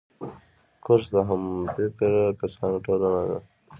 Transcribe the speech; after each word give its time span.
کورس 0.83 1.07
د 1.13 1.15
همفکره 1.29 2.23
کسانو 2.41 2.77
ټولنه 2.85 3.21
ده. 3.29 3.37